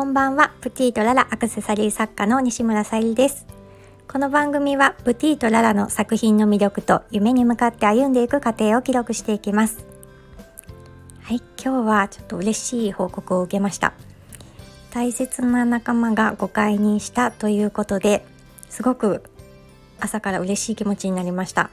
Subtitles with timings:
[0.00, 0.54] こんばんは。
[0.62, 3.44] プティとララアクセサリー作家の西村さゆりです。
[4.08, 9.84] この番組はプティとララの作品の魅力と夢に向かって歩んでいく過程を記録していきます。
[11.20, 13.92] はい今日はちょっと嬉しい報告を受けました。
[14.90, 18.24] 大切な仲間が誤解にしたということで
[18.70, 19.22] すごく
[20.00, 21.64] 朝から嬉しい気持ちになりました。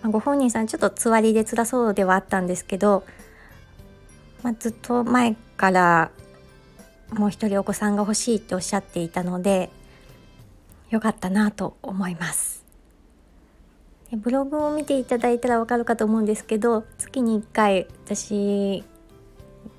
[0.00, 3.04] まあ、ご本人さんちょっとつわりで辛そうではあったんですけど、
[4.42, 6.10] まあ、ずっと前から
[7.12, 9.70] もう一人お子さんが欲しいっておっしゃっていたので
[10.90, 12.60] よかったなと思います。
[14.12, 18.82] ブログを見ていただいたらわかるかと思うんですけど月に1回私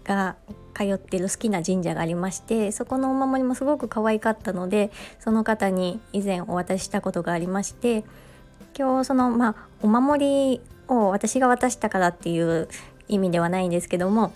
[0.05, 0.38] が
[0.73, 8.05] 通ってる好きな神社がありましてそこのお守りもすごく可愛かったのでその方に以前お渡ししたことがありまして
[8.77, 12.70] 今日そのまあお守りを私が渡したからっていう
[13.09, 14.34] 意味ではないんですけども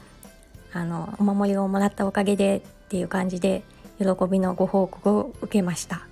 [0.74, 3.64] あのお守りをもらったおかげでっていう感じで
[4.00, 6.06] 喜びのご報告を受けました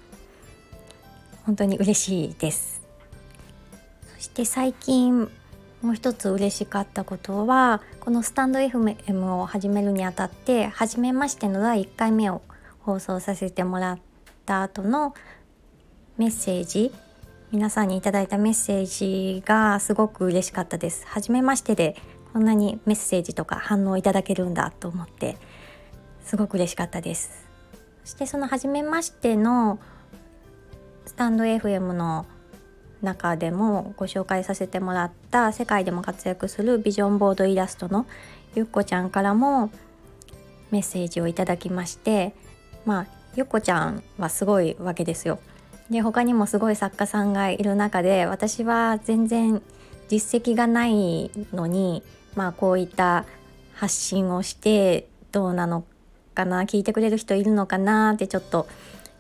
[1.46, 2.82] 本当に嬉しいです
[4.16, 5.30] そして最近
[5.82, 12.42] もう一つ嬉しかったことはこのスタンド FM を始めるにあたって初めましての第1回目を
[12.80, 14.00] 放送させてもらっ
[14.46, 15.14] た後の
[16.18, 16.94] メッセージ
[17.52, 21.06] 皆さんにいただいたメッセージがすごく嬉しかったです。
[21.06, 21.96] 初めましてで
[22.34, 25.38] こんなにメッセージとか反応いただけるんだと思って
[26.24, 27.48] すごく嬉しかったです。
[28.04, 29.80] そしてその初めましての
[31.06, 32.26] スタンド FM の
[33.02, 38.06] 中でもご紹介させてもらった世界でも活躍するビジョンボードイラストの
[38.56, 39.70] ゆっこちゃんからも
[40.72, 42.34] メッセージをいただきまして
[42.86, 45.40] まあゆっこちゃんはすごいわけですよ。
[45.90, 49.62] で他にもすごい作家さんがいる中で私は全然
[50.08, 52.04] 実績がないのに
[52.36, 53.26] まあこういった
[53.74, 55.84] 発信をしてどうなの
[56.34, 58.68] かな聞いてくれる人いるのかなってちょっと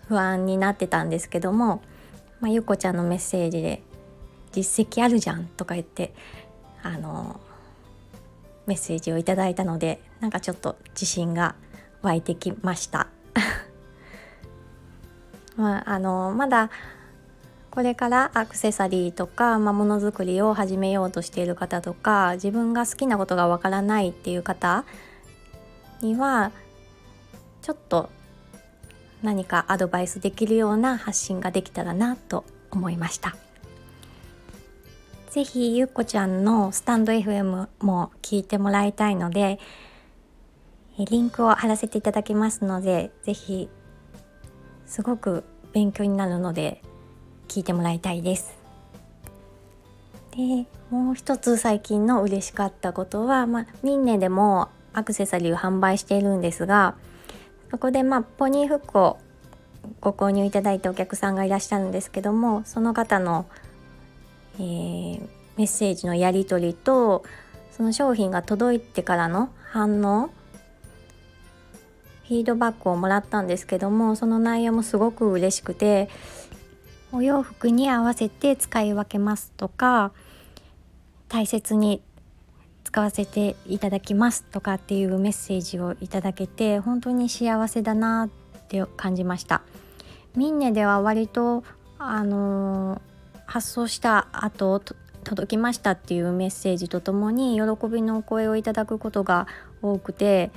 [0.08, 1.82] 不安になってたんですけども、
[2.42, 3.82] まあ、ゆっこちゃんのメッセージで
[4.52, 6.14] 「実績あるじゃん」とか言って
[6.82, 7.40] あの
[8.66, 11.56] メッセージをいただいたのでなんかちょっと自信が
[12.02, 13.08] 湧いてきました。
[15.56, 16.70] まあ、あのまだ
[17.70, 24.86] これからアクセサリーとか、まあ、ものづくりを始めようとしている方とか自分が好きなことがわからないっていう方
[26.02, 26.52] には
[27.64, 28.10] ちょっと
[29.24, 33.36] 何かアドバイスできるような発信ができたらなと思いました。
[35.32, 39.58] ぜひゆっこちゃんのスタンド FM も聞いてもらいたいので
[41.00, 43.68] リンクを貼らせていただきますのでぜひ
[44.86, 46.84] すごく勉強になるので
[47.48, 48.56] 聞いてもらいたいです。
[50.36, 56.96] でもう一つ最近の嬉しかったことは、まあ、ミンネでもアクセサリーを販売しているんですが
[57.74, 59.18] そこで、まあ、ポニーフックを
[60.00, 63.48] ご購入いただいたお客さんがいらっしゃるんですけどもその方の、
[64.58, 67.24] えー、メッセージのやり取りと
[67.72, 70.28] その商品が届いてからの反応
[72.28, 76.10] フィードバックをもらったんですけどもその内容もすごく嬉しくて
[77.12, 80.12] お洋服に合わせて使い分けますとか
[81.28, 82.04] 大切に
[82.84, 88.30] 使わせていただきますとかっていうメッセージをいただけて本当に幸せだなっ
[88.68, 89.62] て感じました
[90.36, 91.64] ミンネでは割と
[91.98, 93.00] あのー、
[93.46, 94.80] 発送した後
[95.24, 99.48] 届きましたっていうメッセージとともに喜びのお声をいただくことが
[99.82, 100.52] 多くて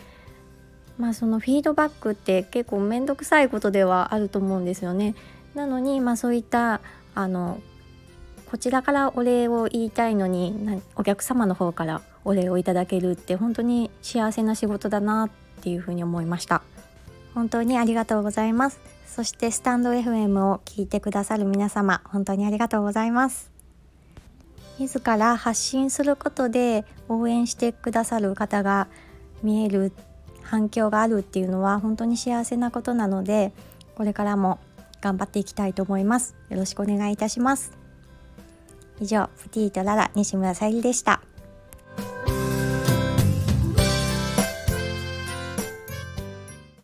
[0.98, 5.14] まあそのフィードバックって結構面倒くさいことではあると思うんですよね。
[5.54, 6.80] なのにまあそういった
[7.14, 7.60] あの
[8.56, 15.30] こちらからお礼を言いたいのにお客様の方からお礼をいただけるって本当に幸せな仕事だなっ
[15.60, 16.62] ていうふうに思いました。
[17.34, 18.80] 本当にありがとうございます。
[19.06, 23.50] そしてスタンド FM を聞いてくださる皆様本当にありがとうございます。
[24.78, 28.88] 自ら発信することで応援してくださる方が
[29.42, 29.92] 見える
[30.40, 33.52] 反響があるっていうのは本当に幸せなことなので
[33.96, 34.58] これからも
[35.02, 36.34] 頑張っていきたいと思います。
[36.48, 37.85] よろしくお願いいたします。
[39.00, 41.20] 以上プティとララ西村さゆりでした。